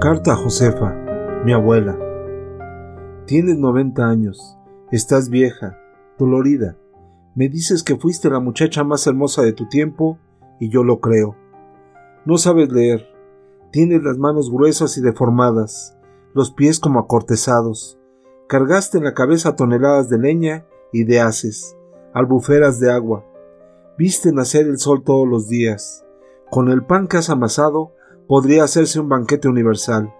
[0.00, 0.96] Carta a Josefa,
[1.44, 1.98] mi abuela.
[3.26, 4.56] Tienes 90 años,
[4.90, 5.78] estás vieja,
[6.18, 6.78] dolorida.
[7.34, 10.18] Me dices que fuiste la muchacha más hermosa de tu tiempo
[10.58, 11.36] y yo lo creo.
[12.24, 13.08] No sabes leer,
[13.72, 15.98] tienes las manos gruesas y deformadas,
[16.32, 18.00] los pies como acortezados.
[18.48, 21.76] Cargaste en la cabeza toneladas de leña y de haces,
[22.14, 23.26] albuferas de agua.
[23.98, 26.06] Viste nacer el sol todos los días.
[26.50, 27.92] Con el pan que has amasado,
[28.30, 30.14] podría hacerse un banquete universal.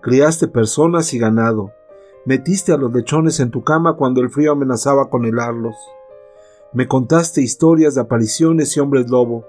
[0.00, 1.70] Criaste personas y ganado.
[2.26, 5.76] Metiste a los lechones en tu cama cuando el frío amenazaba con helarlos.
[6.72, 9.46] Me contaste historias de apariciones y hombres lobo,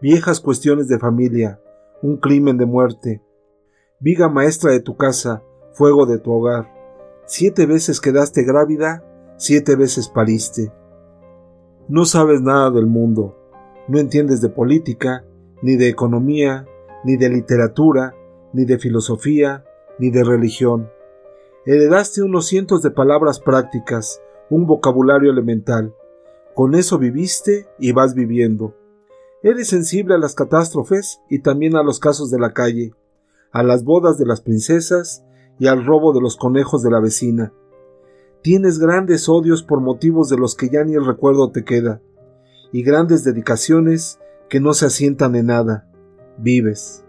[0.00, 1.60] viejas cuestiones de familia,
[2.00, 3.22] un crimen de muerte.
[4.00, 5.42] Viga maestra de tu casa,
[5.74, 6.72] fuego de tu hogar.
[7.26, 9.04] Siete veces quedaste grávida,
[9.36, 10.72] siete veces pariste.
[11.88, 13.36] No sabes nada del mundo,
[13.86, 15.26] no entiendes de política,
[15.60, 16.66] ni de economía,
[17.04, 18.14] ni de literatura,
[18.52, 19.64] ni de filosofía,
[19.98, 20.90] ni de religión.
[21.66, 25.94] Heredaste unos cientos de palabras prácticas, un vocabulario elemental.
[26.54, 28.74] Con eso viviste y vas viviendo.
[29.42, 32.94] Eres sensible a las catástrofes y también a los casos de la calle,
[33.52, 35.24] a las bodas de las princesas
[35.58, 37.52] y al robo de los conejos de la vecina.
[38.42, 42.00] Tienes grandes odios por motivos de los que ya ni el recuerdo te queda,
[42.72, 44.18] y grandes dedicaciones
[44.48, 45.87] que no se asientan en nada
[46.38, 47.04] vives.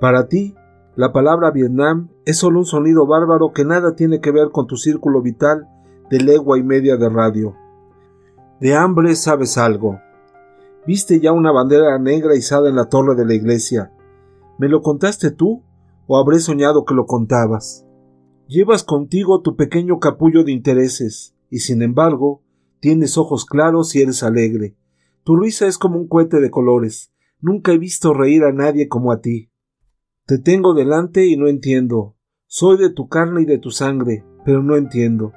[0.00, 0.54] Para ti,
[0.94, 4.76] la palabra Vietnam es solo un sonido bárbaro que nada tiene que ver con tu
[4.76, 5.68] círculo vital
[6.10, 7.54] de legua y media de radio.
[8.60, 10.00] De hambre sabes algo.
[10.86, 13.92] Viste ya una bandera negra izada en la torre de la iglesia.
[14.58, 15.62] ¿Me lo contaste tú
[16.06, 17.84] o habré soñado que lo contabas?
[18.46, 22.42] Llevas contigo tu pequeño capullo de intereses, y sin embargo,
[22.80, 24.76] tienes ojos claros y eres alegre.
[25.24, 29.12] Tu risa es como un cohete de colores, Nunca he visto reír a nadie como
[29.12, 29.50] a ti.
[30.26, 32.16] Te tengo delante y no entiendo.
[32.46, 35.32] Soy de tu carne y de tu sangre, pero no entiendo.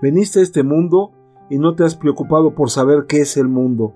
[0.00, 1.12] Veniste a este mundo
[1.50, 3.94] y no te has preocupado por saber qué es el mundo.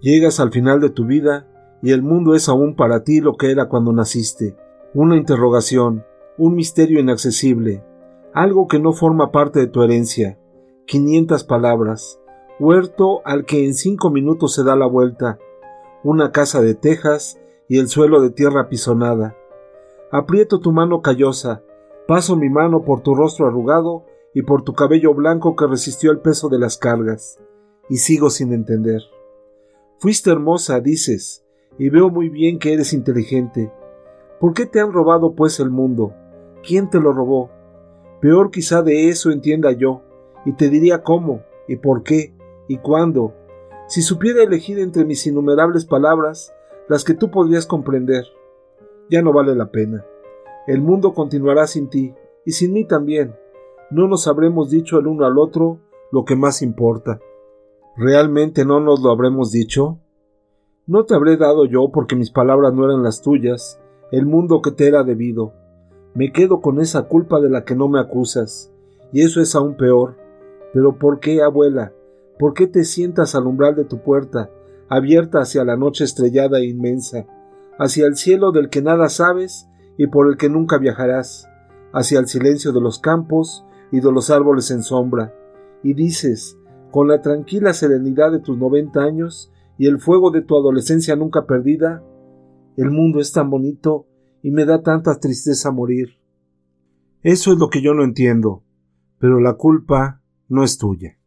[0.00, 1.48] Llegas al final de tu vida
[1.82, 4.56] y el mundo es aún para ti lo que era cuando naciste.
[4.94, 6.04] Una interrogación,
[6.38, 7.84] un misterio inaccesible,
[8.32, 10.38] algo que no forma parte de tu herencia.
[10.86, 12.20] Quinientas palabras,
[12.60, 15.38] huerto al que en cinco minutos se da la vuelta,
[16.06, 17.36] una casa de tejas
[17.68, 19.36] y el suelo de tierra pisonada.
[20.12, 21.64] Aprieto tu mano callosa,
[22.06, 26.20] paso mi mano por tu rostro arrugado y por tu cabello blanco que resistió el
[26.20, 27.40] peso de las cargas,
[27.88, 29.00] y sigo sin entender.
[29.98, 31.44] Fuiste hermosa, dices,
[31.76, 33.72] y veo muy bien que eres inteligente.
[34.38, 36.14] ¿Por qué te han robado pues el mundo?
[36.62, 37.50] ¿Quién te lo robó?
[38.20, 40.02] Peor quizá de eso entienda yo,
[40.44, 42.32] y te diría cómo, y por qué,
[42.68, 43.34] y cuándo,
[43.86, 46.52] si supiera elegir entre mis innumerables palabras
[46.88, 48.24] las que tú podrías comprender,
[49.10, 50.04] ya no vale la pena.
[50.66, 52.14] El mundo continuará sin ti,
[52.44, 53.36] y sin mí también.
[53.90, 55.78] No nos habremos dicho el uno al otro
[56.10, 57.20] lo que más importa.
[57.96, 60.00] ¿Realmente no nos lo habremos dicho?
[60.86, 63.80] No te habré dado yo, porque mis palabras no eran las tuyas,
[64.10, 65.52] el mundo que te era debido.
[66.14, 68.72] Me quedo con esa culpa de la que no me acusas,
[69.12, 70.16] y eso es aún peor.
[70.72, 71.92] Pero ¿por qué, abuela?
[72.38, 74.50] ¿Por qué te sientas al umbral de tu puerta,
[74.88, 77.26] abierta hacia la noche estrellada e inmensa,
[77.78, 81.48] hacia el cielo del que nada sabes y por el que nunca viajarás,
[81.92, 85.34] hacia el silencio de los campos y de los árboles en sombra,
[85.82, 86.58] y dices,
[86.90, 91.46] con la tranquila serenidad de tus noventa años y el fuego de tu adolescencia nunca
[91.46, 92.02] perdida,
[92.76, 94.06] el mundo es tan bonito
[94.42, 96.18] y me da tanta tristeza morir.
[97.22, 98.62] Eso es lo que yo no entiendo,
[99.18, 101.18] pero la culpa no es tuya.